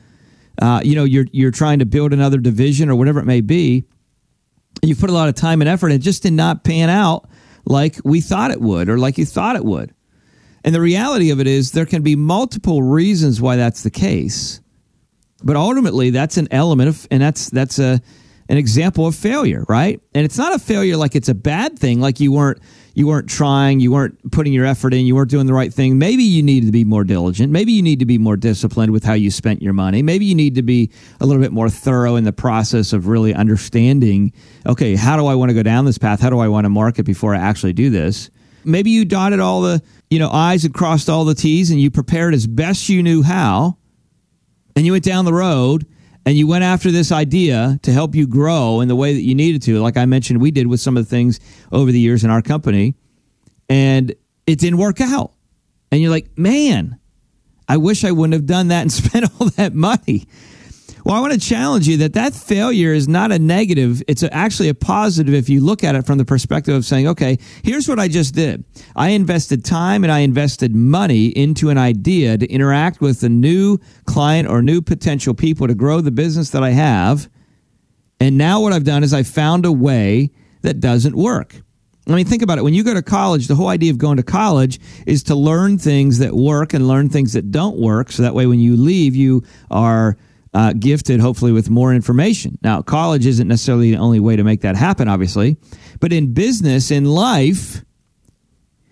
Uh, 0.61 0.81
you 0.85 0.95
know, 0.95 1.05
you're 1.05 1.27
you're 1.33 1.51
trying 1.51 1.81
to 1.81 1.87
build 1.87 2.13
another 2.13 2.39
division 2.39 2.89
or 2.89 2.95
whatever 2.95 3.19
it 3.19 3.27
may 3.27 3.41
be. 3.41 3.85
You've 4.83 5.01
put 5.01 5.11
a 5.11 5.13
lot 5.13 5.29
of 5.29 5.35
time 5.35 5.61
and 5.61 5.69
effort, 5.69 5.89
and 5.89 5.97
it 5.97 6.05
just 6.05 6.23
did 6.23 6.33
not 6.33 6.65
pan 6.65 6.89
out 6.89 7.29
like 7.65 7.99
we 8.05 8.21
thought 8.21 8.51
it 8.51 8.61
would 8.61 8.89
or 8.89 8.99
like 8.99 9.19
you 9.19 9.27
thought 9.27 9.57
it 9.57 9.65
would. 9.65 9.95
And 10.65 10.75
the 10.75 10.81
reality 10.81 11.31
of 11.31 11.41
it 11.41 11.47
is 11.47 11.73
there 11.73 11.87
can 11.87 12.03
be 12.03 12.17
multiple 12.17 12.83
reasons 12.83 13.41
why 13.41 13.57
that's 13.57 13.83
the 13.83 13.91
case. 13.91 14.61
But 15.43 15.57
ultimately 15.57 16.11
that's 16.11 16.37
an 16.37 16.49
element 16.51 16.89
of 16.89 17.09
and 17.11 17.21
that's 17.21 17.51
that's 17.51 17.79
a 17.79 18.01
an 18.53 18.59
example 18.59 19.07
of 19.07 19.15
failure, 19.15 19.65
right? 19.67 19.99
And 20.15 20.27
it's 20.27 20.37
not 20.37 20.55
a 20.55 20.59
failure 20.59 20.99
like 20.99 21.17
it's 21.17 21.31
a 21.31 21.35
bad 21.35 21.79
thing 21.79 22.03
like 22.03 22.21
you 22.21 22.31
weren't 22.33 22.59
you 22.93 23.07
weren't 23.07 23.27
trying, 23.27 23.81
you 23.81 23.91
weren't 23.91 24.31
putting 24.31 24.53
your 24.53 24.67
effort 24.67 24.93
in, 24.93 25.07
you 25.07 25.15
weren't 25.15 25.31
doing 25.31 25.47
the 25.47 25.55
right 25.55 25.73
thing. 25.73 25.97
Maybe 25.99 26.23
you 26.23 26.43
needed 26.43 26.67
to 26.67 26.73
be 26.73 26.85
more 26.85 27.03
diligent. 27.03 27.51
Maybe 27.51 27.73
you 27.73 27.81
need 27.81 28.01
to 28.01 28.05
be 28.05 28.19
more 28.19 28.37
disciplined 28.37 28.93
with 28.93 29.05
how 29.05 29.15
you 29.15 29.31
spent 29.31 29.63
your 29.63 29.73
money. 29.73 30.03
Maybe 30.03 30.27
you 30.27 30.35
need 30.35 30.55
to 30.57 30.63
be 30.63 30.91
a 31.19 31.25
little 31.25 31.41
bit 31.41 31.51
more 31.51 31.71
thorough 31.71 32.17
in 32.17 32.25
the 32.25 32.33
process 32.35 32.93
of 32.93 33.07
really 33.07 33.33
understanding, 33.33 34.35
okay, 34.67 34.97
how 34.97 35.17
do 35.17 35.25
I 35.25 35.35
want 35.35 35.49
to 35.49 35.55
go 35.55 35.63
down 35.63 35.87
this 35.87 35.97
path? 35.97 36.21
How 36.21 36.29
do 36.29 36.39
I 36.39 36.49
want 36.49 36.67
to 36.67 36.69
market 36.69 37.07
before 37.07 37.35
I 37.35 37.39
actually 37.39 37.73
do 37.73 37.89
this? 37.89 38.29
Maybe 38.67 38.91
you 38.91 39.07
dotted 39.07 39.41
all 39.41 39.63
the, 39.63 39.83
you 40.11 40.19
know, 40.19 40.29
I's 40.29 40.67
and 40.67 40.75
crossed 40.75 41.09
all 41.09 41.25
the 41.25 41.35
T's 41.35 41.71
and 41.71 41.81
you 41.81 41.91
prepared 41.91 42.35
as 42.35 42.47
best 42.47 42.91
you 42.91 43.03
knew 43.03 43.23
how. 43.23 43.79
And 44.77 44.85
you 44.85 44.93
went 44.93 45.05
down 45.05 45.25
the 45.25 45.33
road 45.33 45.87
and 46.25 46.37
you 46.37 46.47
went 46.47 46.65
after 46.65 46.91
this 46.91 47.11
idea 47.11 47.79
to 47.83 47.93
help 47.93 48.15
you 48.15 48.27
grow 48.27 48.81
in 48.81 48.89
the 48.89 48.97
way 48.97 49.13
that 49.13 49.23
you 49.23 49.35
needed 49.35 49.63
to, 49.63 49.81
like 49.81 49.97
I 49.97 50.07
mentioned, 50.07 50.41
we 50.41 50.51
did 50.51 50.67
with 50.67 50.81
some 50.81 50.97
of 50.97 51.05
the 51.05 51.11
things 51.11 51.41
over 51.73 51.91
the 51.91 51.99
years 51.99 52.23
in 52.23 52.31
our 52.31 52.43
company, 52.43 52.95
and 53.69 54.15
it 54.47 54.59
didn't 54.59 54.79
work 54.79 55.01
out. 55.01 55.33
And 55.91 56.01
you're 56.01 56.11
like, 56.11 56.39
man, 56.39 56.99
I 57.69 57.77
wish 57.77 58.05
I 58.05 58.13
wouldn't 58.13 58.35
have 58.35 58.47
done 58.47 58.69
that 58.69 58.83
and 58.83 58.93
spent 58.93 59.31
all 59.39 59.49
that 59.51 59.75
money. 59.75 60.27
Well, 61.05 61.17
I 61.17 61.21
want 61.21 61.33
to 61.33 61.41
challenge 61.41 61.89
you 61.89 61.97
that 61.99 62.13
that 62.13 62.33
failure 62.33 62.93
is 62.93 63.09
not 63.09 63.33
a 63.33 63.39
negative. 63.39 64.03
It's 64.07 64.23
actually 64.23 64.69
a 64.69 64.75
positive 64.75 65.35
if 65.35 65.49
you 65.49 65.61
look 65.61 65.83
at 65.83 65.97
it 65.97 66.07
from 66.07 66.19
the 66.19 66.25
perspective 66.25 66.75
of 66.75 66.85
saying, 66.85 67.09
okay, 67.09 67.39
here's 67.65 67.89
what 67.89 67.99
I 67.99 68.07
just 68.07 68.35
did. 68.35 68.65
I 68.95 69.11
invested 69.11 69.65
time 69.65 70.05
and 70.05 70.13
I 70.13 70.21
invested 70.21 70.77
money 70.77 71.27
into 71.27 71.71
an 71.71 71.79
idea 71.79 72.39
to 72.39 72.47
interact 72.47 73.01
with 73.01 73.23
a 73.25 73.29
new 73.29 73.79
client 74.05 74.49
or 74.49 74.63
new 74.63 74.81
potential 74.81 75.35
people 75.35 75.67
to 75.67 75.75
grow 75.75 76.01
the 76.01 76.13
business 76.13 76.51
that 76.51 76.63
I 76.63 76.71
have. 76.71 77.29
And 78.21 78.39
now 78.39 78.61
what 78.61 78.73
I've 78.73 78.85
done 78.85 79.03
is 79.03 79.13
I 79.13 79.25
found 79.25 79.67
a 79.67 79.73
way 79.73 80.31
that 80.61 80.79
doesn't 80.79 81.17
work. 81.17 81.61
I 82.07 82.13
mean, 82.13 82.25
think 82.25 82.43
about 82.43 82.59
it. 82.59 82.63
When 82.65 82.75
you 82.75 82.85
go 82.85 82.95
to 82.95 83.03
college, 83.03 83.49
the 83.49 83.55
whole 83.55 83.69
idea 83.69 83.91
of 83.91 83.99
going 83.99 84.17
to 84.17 84.23
college 84.23 84.81
is 85.07 85.23
to 85.25 85.35
learn 85.35 85.79
things 85.79 86.19
that 86.19 86.35
work 86.35 86.75
and 86.75 86.87
learn 86.87 87.09
things 87.09 87.33
that 87.33 87.51
don't 87.51 87.79
work. 87.79 88.11
So 88.11 88.23
that 88.23 88.35
way, 88.35 88.47
when 88.47 88.59
you 88.61 88.77
leave, 88.77 89.15
you 89.15 89.45
are 89.71 90.17
uh, 90.55 90.73
gifted, 90.75 91.21
hopefully, 91.21 91.53
with 91.53 91.71
more 91.71 91.95
information. 91.95 92.59
Now, 92.63 92.83
college 92.83 93.27
isn't 93.27 93.49
necessarily 93.49 93.93
the 93.93 93.99
only 93.99 94.21
way 94.21 94.37
to 94.37 94.45
make 94.45 94.61
that 94.63 94.77
happen, 94.77 95.09
obviously, 95.09 95.57
but 96.01 96.13
in 96.13 96.35
business, 96.35 96.91
in 96.91 97.05
life, 97.05 97.85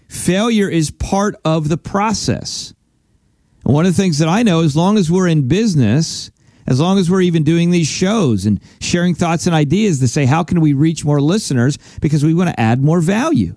failure 0.09 0.69
is 0.69 0.91
part 0.91 1.37
of 1.45 1.69
the 1.69 1.77
process. 1.77 2.73
And 3.65 3.75
one 3.75 3.85
of 3.85 3.95
the 3.95 4.03
things 4.03 4.19
that 4.19 4.29
I 4.29 4.43
know, 4.43 4.63
as 4.63 4.75
long 4.75 4.97
as 4.97 5.11
we're 5.11 5.29
in 5.29 5.49
business, 5.49 6.31
as 6.67 6.81
long 6.81 6.99
as 6.99 7.11
we're 7.11 7.21
even 7.21 7.43
doing 7.43 7.71
these 7.71 7.89
shows 7.89 8.47
and 8.47 8.61
sharing 8.81 9.15
thoughts 9.15 9.47
and 9.47 9.55
ideas 9.55 10.01
to 10.01 10.09
say, 10.09 10.25
how 10.25 10.45
can 10.45 10.61
we 10.61 10.73
reach 10.73 11.05
more 11.05 11.21
listeners? 11.21 11.79
Because 12.01 12.25
we 12.25 12.33
want 12.33 12.49
to 12.49 12.61
add 12.61 12.81
more 12.81 13.01
value, 13.01 13.57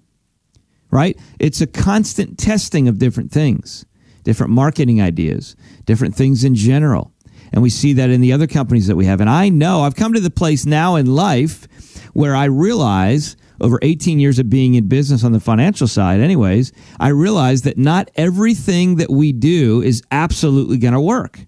right? 0.92 1.18
It's 1.40 1.62
a 1.62 1.68
constant 1.68 2.38
testing 2.38 2.88
of 2.88 2.98
different 2.98 3.32
things, 3.32 3.86
different 4.24 4.52
marketing 4.52 5.02
ideas, 5.02 5.56
different 5.86 6.16
things 6.16 6.44
in 6.44 6.56
general. 6.56 7.13
And 7.54 7.62
we 7.62 7.70
see 7.70 7.94
that 7.94 8.10
in 8.10 8.20
the 8.20 8.34
other 8.34 8.48
companies 8.48 8.88
that 8.88 8.96
we 8.96 9.06
have. 9.06 9.22
And 9.22 9.30
I 9.30 9.50
know 9.50 9.82
I've 9.82 9.96
come 9.96 10.14
to 10.14 10.20
the 10.20 10.32
place 10.32 10.66
now 10.66 10.96
in 10.96 11.06
life 11.06 11.68
where 12.14 12.36
I 12.36 12.46
realize 12.46 13.38
over 13.62 13.80
18 13.82 14.20
years 14.20 14.40
of 14.40 14.50
being 14.50 14.74
in 14.74 14.88
business 14.88 15.24
on 15.24 15.32
the 15.32 15.40
financial 15.40 15.88
side, 15.88 16.20
anyways, 16.20 16.74
I 17.00 17.10
realize 17.10 17.62
that 17.62 17.78
not 17.78 18.10
everything 18.16 18.96
that 18.96 19.12
we 19.12 19.32
do 19.32 19.82
is 19.84 20.02
absolutely 20.12 20.80
going 20.80 20.96
to 20.96 21.00
work. 21.00 21.46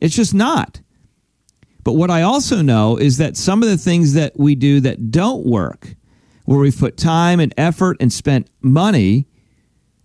It's 0.00 0.16
just 0.16 0.34
not. 0.34 0.80
But 1.84 1.92
what 1.92 2.10
I 2.10 2.22
also 2.22 2.62
know 2.62 2.96
is 2.96 3.18
that 3.18 3.36
some 3.36 3.62
of 3.62 3.68
the 3.68 3.78
things 3.78 4.14
that 4.14 4.36
we 4.36 4.56
do 4.56 4.80
that 4.80 5.12
don't 5.12 5.46
work, 5.46 5.94
where 6.44 6.58
we've 6.58 6.76
put 6.76 6.96
time 6.96 7.38
and 7.38 7.54
effort 7.56 7.96
and 8.00 8.12
spent 8.12 8.50
money, 8.60 9.28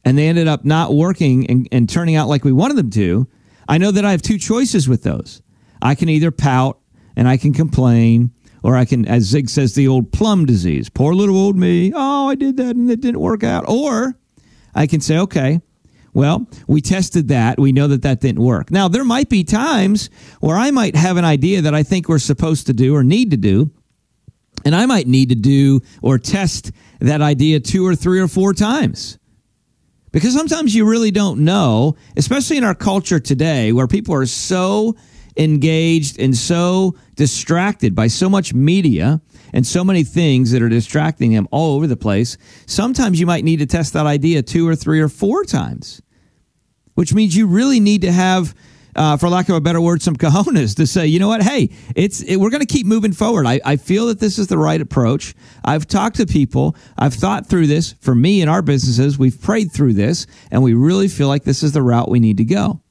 and 0.05 0.17
they 0.17 0.27
ended 0.27 0.47
up 0.47 0.63
not 0.63 0.93
working 0.93 1.47
and, 1.47 1.67
and 1.71 1.89
turning 1.89 2.15
out 2.15 2.27
like 2.27 2.43
we 2.43 2.51
wanted 2.51 2.77
them 2.77 2.91
to, 2.91 3.27
I 3.67 3.77
know 3.77 3.91
that 3.91 4.05
I 4.05 4.11
have 4.11 4.21
two 4.21 4.37
choices 4.37 4.87
with 4.87 5.03
those. 5.03 5.41
I 5.81 5.95
can 5.95 6.09
either 6.09 6.31
pout 6.31 6.79
and 7.15 7.27
I 7.27 7.37
can 7.37 7.53
complain 7.53 8.31
or 8.63 8.75
I 8.75 8.85
can, 8.85 9.07
as 9.07 9.23
Zig 9.23 9.49
says, 9.49 9.73
the 9.73 9.87
old 9.87 10.11
PLOM 10.11 10.45
disease. 10.45 10.89
Poor 10.89 11.13
little 11.13 11.37
old 11.37 11.57
me. 11.57 11.91
Oh, 11.95 12.29
I 12.29 12.35
did 12.35 12.57
that 12.57 12.75
and 12.75 12.89
it 12.89 13.01
didn't 13.01 13.21
work 13.21 13.43
out. 13.43 13.65
Or 13.67 14.15
I 14.75 14.87
can 14.87 15.01
say, 15.01 15.17
okay, 15.17 15.61
well, 16.13 16.47
we 16.67 16.81
tested 16.81 17.29
that. 17.29 17.59
We 17.59 17.71
know 17.71 17.87
that 17.87 18.01
that 18.03 18.19
didn't 18.19 18.43
work. 18.43 18.69
Now, 18.69 18.87
there 18.87 19.05
might 19.05 19.29
be 19.29 19.43
times 19.43 20.09
where 20.39 20.57
I 20.57 20.71
might 20.71 20.95
have 20.95 21.17
an 21.17 21.25
idea 21.25 21.61
that 21.61 21.73
I 21.73 21.83
think 21.83 22.07
we're 22.09 22.19
supposed 22.19 22.67
to 22.67 22.73
do 22.73 22.95
or 22.95 23.03
need 23.03 23.31
to 23.31 23.37
do. 23.37 23.71
And 24.63 24.75
I 24.75 24.85
might 24.85 25.07
need 25.07 25.29
to 25.29 25.35
do 25.35 25.81
or 26.03 26.19
test 26.19 26.71
that 26.99 27.21
idea 27.21 27.59
two 27.59 27.85
or 27.85 27.95
three 27.95 28.19
or 28.19 28.27
four 28.27 28.53
times. 28.53 29.17
Because 30.11 30.33
sometimes 30.33 30.75
you 30.75 30.85
really 30.85 31.11
don't 31.11 31.39
know, 31.39 31.95
especially 32.17 32.57
in 32.57 32.63
our 32.63 32.75
culture 32.75 33.19
today 33.19 33.71
where 33.71 33.87
people 33.87 34.13
are 34.13 34.25
so 34.25 34.95
engaged 35.37 36.19
and 36.19 36.35
so 36.35 36.95
distracted 37.15 37.95
by 37.95 38.07
so 38.07 38.29
much 38.29 38.53
media 38.53 39.21
and 39.53 39.65
so 39.65 39.83
many 39.83 40.03
things 40.03 40.51
that 40.51 40.61
are 40.61 40.69
distracting 40.69 41.31
them 41.31 41.47
all 41.51 41.75
over 41.75 41.87
the 41.87 41.95
place. 41.95 42.37
Sometimes 42.65 43.19
you 43.19 43.25
might 43.25 43.45
need 43.45 43.59
to 43.59 43.65
test 43.65 43.93
that 43.93 44.05
idea 44.05 44.41
two 44.41 44.67
or 44.67 44.75
three 44.75 44.99
or 44.99 45.07
four 45.07 45.45
times, 45.45 46.01
which 46.95 47.13
means 47.13 47.35
you 47.35 47.47
really 47.47 47.79
need 47.79 48.01
to 48.01 48.11
have. 48.11 48.53
Uh, 48.95 49.17
for 49.17 49.29
lack 49.29 49.47
of 49.49 49.55
a 49.55 49.61
better 49.61 49.79
word, 49.79 50.01
some 50.01 50.15
cojones 50.15 50.75
to 50.75 50.85
say, 50.85 51.07
you 51.07 51.19
know 51.19 51.27
what? 51.27 51.41
Hey, 51.41 51.69
it's 51.95 52.21
it, 52.21 52.37
we're 52.37 52.49
going 52.49 52.65
to 52.65 52.65
keep 52.65 52.85
moving 52.85 53.13
forward. 53.13 53.45
I, 53.45 53.59
I 53.63 53.77
feel 53.77 54.07
that 54.07 54.19
this 54.19 54.37
is 54.37 54.47
the 54.47 54.57
right 54.57 54.81
approach. 54.81 55.33
I've 55.63 55.87
talked 55.87 56.17
to 56.17 56.25
people. 56.25 56.75
I've 56.97 57.13
thought 57.13 57.47
through 57.47 57.67
this. 57.67 57.93
For 58.01 58.13
me 58.13 58.41
and 58.41 58.49
our 58.49 58.61
businesses, 58.61 59.17
we've 59.17 59.39
prayed 59.41 59.71
through 59.71 59.93
this, 59.93 60.27
and 60.51 60.61
we 60.61 60.73
really 60.73 61.07
feel 61.07 61.27
like 61.27 61.43
this 61.43 61.63
is 61.63 61.71
the 61.71 61.81
route 61.81 62.09
we 62.09 62.19
need 62.19 62.37
to 62.37 62.45
go. 62.45 62.81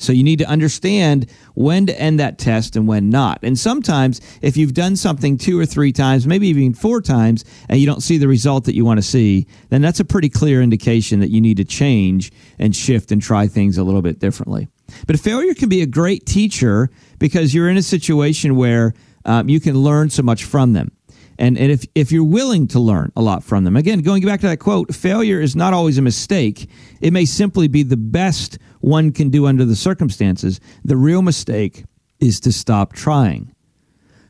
So 0.00 0.14
you 0.14 0.24
need 0.24 0.38
to 0.38 0.48
understand 0.48 1.30
when 1.54 1.84
to 1.86 2.00
end 2.00 2.20
that 2.20 2.38
test 2.38 2.74
and 2.74 2.88
when 2.88 3.10
not. 3.10 3.40
And 3.42 3.58
sometimes 3.58 4.22
if 4.40 4.56
you've 4.56 4.72
done 4.72 4.96
something 4.96 5.36
two 5.36 5.60
or 5.60 5.66
three 5.66 5.92
times, 5.92 6.26
maybe 6.26 6.48
even 6.48 6.72
four 6.72 7.02
times, 7.02 7.44
and 7.68 7.78
you 7.78 7.86
don't 7.86 8.02
see 8.02 8.16
the 8.16 8.26
result 8.26 8.64
that 8.64 8.74
you 8.74 8.82
want 8.82 8.96
to 8.96 9.02
see, 9.02 9.46
then 9.68 9.82
that's 9.82 10.00
a 10.00 10.04
pretty 10.04 10.30
clear 10.30 10.62
indication 10.62 11.20
that 11.20 11.28
you 11.28 11.40
need 11.42 11.58
to 11.58 11.64
change 11.64 12.32
and 12.58 12.74
shift 12.74 13.12
and 13.12 13.20
try 13.20 13.46
things 13.46 13.76
a 13.76 13.84
little 13.84 14.00
bit 14.00 14.18
differently. 14.18 14.68
But 15.06 15.18
failure 15.20 15.54
can 15.54 15.68
be 15.68 15.82
a 15.82 15.86
great 15.86 16.26
teacher 16.26 16.90
because 17.18 17.54
you're 17.54 17.68
in 17.68 17.76
a 17.76 17.82
situation 17.82 18.56
where 18.56 18.94
um, 19.24 19.48
you 19.48 19.60
can 19.60 19.76
learn 19.76 20.10
so 20.10 20.22
much 20.22 20.44
from 20.44 20.72
them. 20.72 20.92
And, 21.38 21.56
and 21.56 21.72
if, 21.72 21.86
if 21.94 22.12
you're 22.12 22.22
willing 22.22 22.68
to 22.68 22.78
learn 22.78 23.12
a 23.16 23.22
lot 23.22 23.42
from 23.42 23.64
them, 23.64 23.74
again, 23.74 24.00
going 24.00 24.22
back 24.24 24.40
to 24.40 24.46
that 24.48 24.58
quote, 24.58 24.94
failure 24.94 25.40
is 25.40 25.56
not 25.56 25.72
always 25.72 25.96
a 25.96 26.02
mistake. 26.02 26.68
It 27.00 27.14
may 27.14 27.24
simply 27.24 27.66
be 27.66 27.82
the 27.82 27.96
best 27.96 28.58
one 28.80 29.10
can 29.10 29.30
do 29.30 29.46
under 29.46 29.64
the 29.64 29.74
circumstances. 29.74 30.60
The 30.84 30.98
real 30.98 31.22
mistake 31.22 31.84
is 32.20 32.40
to 32.40 32.52
stop 32.52 32.92
trying. 32.92 33.54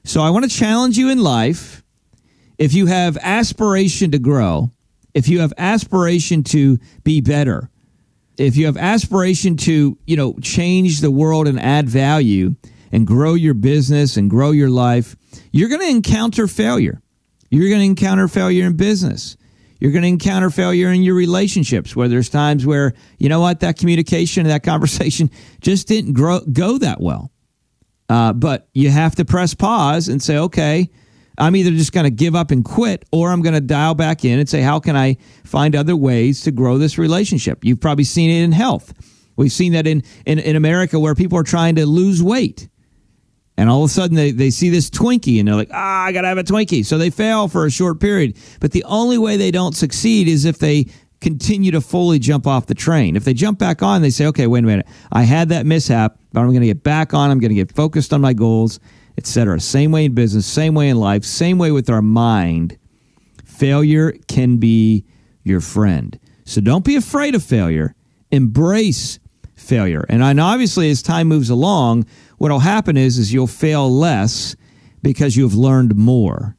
So 0.04 0.22
I 0.22 0.30
want 0.30 0.48
to 0.48 0.56
challenge 0.56 0.98
you 0.98 1.10
in 1.10 1.20
life. 1.20 1.82
If 2.58 2.74
you 2.74 2.86
have 2.86 3.18
aspiration 3.18 4.12
to 4.12 4.18
grow, 4.18 4.70
if 5.12 5.28
you 5.28 5.40
have 5.40 5.52
aspiration 5.58 6.44
to 6.44 6.78
be 7.02 7.20
better, 7.20 7.70
if 8.40 8.56
you 8.56 8.66
have 8.66 8.78
aspiration 8.78 9.56
to, 9.58 9.98
you 10.06 10.16
know, 10.16 10.34
change 10.40 11.00
the 11.00 11.10
world 11.10 11.46
and 11.46 11.60
add 11.60 11.88
value 11.88 12.54
and 12.90 13.06
grow 13.06 13.34
your 13.34 13.52
business 13.52 14.16
and 14.16 14.30
grow 14.30 14.50
your 14.50 14.70
life, 14.70 15.14
you're 15.52 15.68
going 15.68 15.82
to 15.82 15.88
encounter 15.88 16.46
failure. 16.46 17.02
You're 17.50 17.68
going 17.68 17.80
to 17.80 17.86
encounter 17.86 18.28
failure 18.28 18.66
in 18.66 18.76
business. 18.76 19.36
You're 19.78 19.92
going 19.92 20.02
to 20.02 20.08
encounter 20.08 20.48
failure 20.48 20.88
in 20.88 21.02
your 21.02 21.16
relationships 21.16 21.94
where 21.94 22.08
there's 22.08 22.30
times 22.30 22.64
where, 22.64 22.94
you 23.18 23.28
know 23.28 23.40
what, 23.40 23.60
that 23.60 23.78
communication 23.78 24.46
that 24.46 24.62
conversation 24.64 25.30
just 25.60 25.86
didn't 25.86 26.14
grow, 26.14 26.40
go 26.40 26.78
that 26.78 27.00
well. 27.00 27.30
Uh, 28.08 28.32
but 28.32 28.68
you 28.72 28.90
have 28.90 29.16
to 29.16 29.24
press 29.24 29.52
pause 29.52 30.08
and 30.08 30.22
say, 30.22 30.38
okay, 30.38 30.88
I'm 31.38 31.56
either 31.56 31.70
just 31.70 31.92
going 31.92 32.04
to 32.04 32.10
give 32.10 32.34
up 32.34 32.50
and 32.50 32.64
quit 32.64 33.04
or 33.12 33.30
I'm 33.30 33.42
going 33.42 33.54
to 33.54 33.60
dial 33.60 33.94
back 33.94 34.24
in 34.24 34.38
and 34.38 34.48
say, 34.48 34.60
how 34.60 34.80
can 34.80 34.96
I 34.96 35.16
find 35.44 35.74
other 35.74 35.96
ways 35.96 36.42
to 36.42 36.50
grow 36.50 36.78
this 36.78 36.98
relationship? 36.98 37.64
You've 37.64 37.80
probably 37.80 38.04
seen 38.04 38.30
it 38.30 38.44
in 38.44 38.52
health. 38.52 38.92
We've 39.36 39.52
seen 39.52 39.72
that 39.72 39.86
in, 39.86 40.02
in, 40.26 40.38
in 40.38 40.56
America 40.56 41.00
where 41.00 41.14
people 41.14 41.38
are 41.38 41.44
trying 41.44 41.76
to 41.76 41.86
lose 41.86 42.22
weight 42.22 42.68
and 43.60 43.68
all 43.68 43.84
of 43.84 43.90
a 43.90 43.92
sudden 43.92 44.16
they, 44.16 44.30
they 44.30 44.48
see 44.48 44.70
this 44.70 44.88
Twinkie 44.88 45.38
and 45.38 45.46
they're 45.46 45.54
like, 45.54 45.70
ah, 45.70 46.04
I 46.04 46.12
got 46.12 46.22
to 46.22 46.28
have 46.28 46.38
a 46.38 46.42
Twinkie. 46.42 46.84
So 46.84 46.96
they 46.96 47.10
fail 47.10 47.46
for 47.46 47.66
a 47.66 47.70
short 47.70 48.00
period. 48.00 48.38
But 48.58 48.72
the 48.72 48.84
only 48.84 49.18
way 49.18 49.36
they 49.36 49.50
don't 49.50 49.76
succeed 49.76 50.28
is 50.28 50.46
if 50.46 50.58
they 50.58 50.86
continue 51.20 51.70
to 51.72 51.82
fully 51.82 52.18
jump 52.18 52.46
off 52.46 52.64
the 52.66 52.74
train. 52.74 53.16
If 53.16 53.24
they 53.24 53.34
jump 53.34 53.58
back 53.58 53.82
on, 53.82 54.00
they 54.00 54.08
say, 54.08 54.26
okay, 54.28 54.46
wait 54.46 54.64
a 54.64 54.66
minute. 54.66 54.86
I 55.12 55.24
had 55.24 55.50
that 55.50 55.66
mishap, 55.66 56.18
but 56.32 56.40
I'm 56.40 56.48
going 56.48 56.62
to 56.62 56.68
get 56.68 56.82
back 56.82 57.12
on. 57.12 57.30
I'm 57.30 57.38
going 57.38 57.50
to 57.50 57.54
get 57.54 57.70
focused 57.70 58.14
on 58.14 58.22
my 58.22 58.32
goals, 58.32 58.80
etc. 59.20 59.60
Same 59.60 59.92
way 59.92 60.06
in 60.06 60.14
business, 60.14 60.46
same 60.46 60.74
way 60.74 60.88
in 60.88 60.96
life, 60.96 61.24
same 61.24 61.58
way 61.58 61.70
with 61.70 61.90
our 61.90 62.00
mind. 62.00 62.78
Failure 63.44 64.12
can 64.28 64.56
be 64.56 65.04
your 65.44 65.60
friend. 65.60 66.18
So 66.46 66.62
don't 66.62 66.86
be 66.86 66.96
afraid 66.96 67.34
of 67.34 67.44
failure. 67.44 67.94
Embrace 68.30 69.18
failure. 69.54 70.06
And, 70.08 70.22
and 70.22 70.40
obviously, 70.40 70.90
as 70.90 71.02
time 71.02 71.28
moves 71.28 71.50
along, 71.50 72.06
what'll 72.38 72.60
happen 72.60 72.96
is 72.96 73.18
is 73.18 73.30
you'll 73.30 73.46
fail 73.46 73.90
less 73.94 74.56
because 75.02 75.36
you've 75.36 75.54
learned 75.54 75.94
more. 75.96 76.56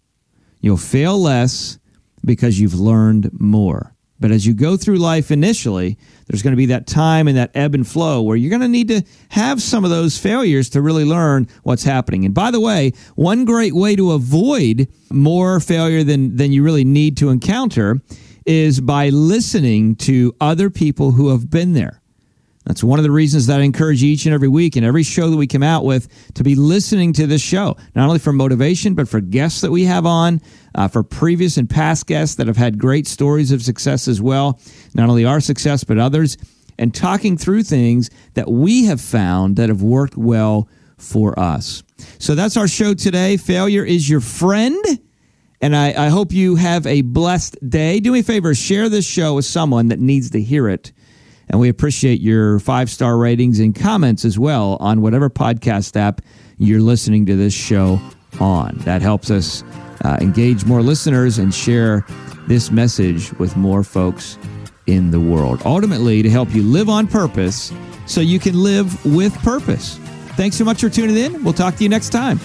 You'll 0.59 0.77
fail 0.77 1.19
less 1.19 1.79
because 2.23 2.59
you've 2.59 2.79
learned 2.79 3.31
more. 3.41 3.95
But 4.21 4.31
as 4.31 4.45
you 4.45 4.53
go 4.53 4.77
through 4.77 4.97
life 4.97 5.31
initially, 5.31 5.97
there's 6.27 6.43
going 6.43 6.53
to 6.53 6.57
be 6.57 6.67
that 6.67 6.85
time 6.85 7.27
and 7.27 7.35
that 7.35 7.51
ebb 7.55 7.73
and 7.73 7.85
flow 7.85 8.21
where 8.21 8.37
you're 8.37 8.51
going 8.51 8.61
to 8.61 8.67
need 8.67 8.87
to 8.89 9.01
have 9.29 9.61
some 9.61 9.83
of 9.83 9.89
those 9.89 10.17
failures 10.17 10.69
to 10.69 10.81
really 10.81 11.03
learn 11.03 11.47
what's 11.63 11.83
happening. 11.83 12.23
And 12.23 12.33
by 12.33 12.51
the 12.51 12.59
way, 12.59 12.93
one 13.15 13.45
great 13.45 13.73
way 13.73 13.95
to 13.95 14.11
avoid 14.11 14.87
more 15.11 15.59
failure 15.59 16.03
than, 16.03 16.37
than 16.37 16.51
you 16.51 16.63
really 16.63 16.85
need 16.85 17.17
to 17.17 17.29
encounter 17.29 17.99
is 18.45 18.79
by 18.79 19.09
listening 19.09 19.95
to 19.95 20.35
other 20.39 20.69
people 20.69 21.11
who 21.11 21.29
have 21.29 21.49
been 21.49 21.73
there. 21.73 22.00
That's 22.71 22.85
one 22.85 22.99
of 22.99 23.03
the 23.03 23.11
reasons 23.11 23.47
that 23.47 23.59
I 23.59 23.63
encourage 23.63 24.01
each 24.01 24.25
and 24.25 24.33
every 24.33 24.47
week 24.47 24.77
and 24.77 24.85
every 24.85 25.03
show 25.03 25.29
that 25.29 25.35
we 25.35 25.45
come 25.45 25.61
out 25.61 25.83
with 25.83 26.07
to 26.35 26.41
be 26.41 26.55
listening 26.55 27.11
to 27.11 27.27
this 27.27 27.41
show, 27.41 27.75
not 27.95 28.07
only 28.07 28.17
for 28.17 28.31
motivation, 28.31 28.93
but 28.93 29.09
for 29.09 29.19
guests 29.19 29.59
that 29.59 29.71
we 29.71 29.83
have 29.83 30.05
on, 30.05 30.39
uh, 30.73 30.87
for 30.87 31.03
previous 31.03 31.57
and 31.57 31.69
past 31.69 32.07
guests 32.07 32.35
that 32.35 32.47
have 32.47 32.55
had 32.55 32.79
great 32.79 33.07
stories 33.07 33.51
of 33.51 33.61
success 33.61 34.07
as 34.07 34.21
well, 34.21 34.57
not 34.93 35.09
only 35.09 35.25
our 35.25 35.41
success, 35.41 35.83
but 35.83 35.97
others, 35.97 36.37
and 36.77 36.95
talking 36.95 37.35
through 37.35 37.63
things 37.63 38.09
that 38.35 38.49
we 38.49 38.85
have 38.85 39.01
found 39.01 39.57
that 39.57 39.67
have 39.67 39.81
worked 39.81 40.15
well 40.15 40.69
for 40.97 41.37
us. 41.37 41.83
So 42.19 42.35
that's 42.35 42.55
our 42.55 42.69
show 42.69 42.93
today. 42.93 43.35
Failure 43.35 43.83
is 43.83 44.09
your 44.09 44.21
friend. 44.21 44.81
And 45.59 45.75
I, 45.75 46.05
I 46.05 46.07
hope 46.07 46.31
you 46.31 46.55
have 46.55 46.87
a 46.87 47.01
blessed 47.01 47.57
day. 47.69 47.99
Do 47.99 48.13
me 48.13 48.19
a 48.19 48.23
favor, 48.23 48.55
share 48.55 48.87
this 48.87 49.05
show 49.05 49.33
with 49.33 49.43
someone 49.43 49.89
that 49.89 49.99
needs 49.99 50.29
to 50.29 50.41
hear 50.41 50.69
it. 50.69 50.93
And 51.51 51.59
we 51.59 51.69
appreciate 51.69 52.21
your 52.21 52.59
five 52.59 52.89
star 52.89 53.17
ratings 53.17 53.59
and 53.59 53.75
comments 53.75 54.25
as 54.25 54.39
well 54.39 54.77
on 54.79 55.01
whatever 55.01 55.29
podcast 55.29 55.97
app 55.97 56.21
you're 56.57 56.81
listening 56.81 57.25
to 57.25 57.35
this 57.35 57.53
show 57.53 57.99
on. 58.39 58.77
That 58.79 59.01
helps 59.01 59.29
us 59.29 59.63
uh, 60.03 60.17
engage 60.21 60.65
more 60.65 60.81
listeners 60.81 61.37
and 61.37 61.53
share 61.53 62.05
this 62.47 62.71
message 62.71 63.33
with 63.33 63.55
more 63.57 63.83
folks 63.83 64.37
in 64.87 65.11
the 65.11 65.19
world. 65.19 65.61
Ultimately, 65.65 66.21
to 66.21 66.29
help 66.29 66.53
you 66.55 66.63
live 66.63 66.89
on 66.89 67.05
purpose 67.05 67.71
so 68.07 68.21
you 68.21 68.39
can 68.39 68.61
live 68.61 69.05
with 69.05 69.33
purpose. 69.39 69.97
Thanks 70.35 70.55
so 70.55 70.63
much 70.63 70.81
for 70.81 70.89
tuning 70.89 71.17
in. 71.17 71.43
We'll 71.43 71.53
talk 71.53 71.75
to 71.75 71.83
you 71.83 71.89
next 71.89 72.09
time. 72.09 72.39